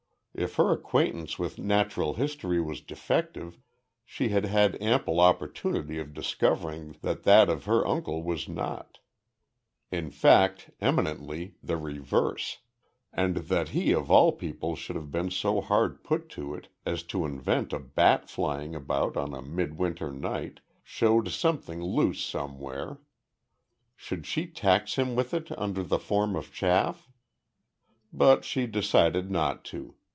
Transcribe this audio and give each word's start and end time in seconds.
If 0.33 0.55
her 0.55 0.71
acquaintance 0.71 1.37
with 1.37 1.59
natural 1.59 2.13
history 2.13 2.59
was 2.61 2.79
defective, 2.79 3.57
she 4.05 4.29
had 4.29 4.45
had 4.45 4.81
ample 4.81 5.19
opportunity 5.19 5.99
of 5.99 6.13
discovering 6.13 6.95
that 7.01 7.23
that 7.23 7.49
of 7.49 7.65
her 7.65 7.85
uncle 7.85 8.23
was 8.23 8.47
not; 8.47 8.99
in 9.91 10.09
fact, 10.09 10.71
eminently 10.79 11.55
the 11.61 11.75
reverse, 11.75 12.59
and 13.11 13.35
that 13.35 13.69
he 13.69 13.91
of 13.91 14.09
all 14.09 14.31
people 14.31 14.77
should 14.77 14.95
have 14.95 15.11
been 15.11 15.29
so 15.29 15.59
hard 15.59 16.01
put 16.01 16.29
to 16.29 16.55
it 16.55 16.69
as 16.85 17.03
to 17.03 17.25
invent 17.25 17.73
a 17.73 17.79
bat 17.79 18.29
flying 18.29 18.73
about 18.73 19.17
on 19.17 19.33
a 19.35 19.41
mid 19.41 19.77
winter 19.77 20.11
night, 20.13 20.61
showed 20.81 21.27
something 21.27 21.83
loose 21.83 22.23
somewhere. 22.23 22.99
Should 23.97 24.25
she 24.25 24.47
tax 24.47 24.95
him 24.95 25.13
with 25.13 25.33
it 25.33 25.51
under 25.59 25.83
the 25.83 25.99
form 25.99 26.37
of 26.37 26.53
chaff? 26.53 27.09
But 28.13 28.45
she 28.45 28.65
decided 28.65 29.29
not 29.29 29.65
to. 29.65 29.95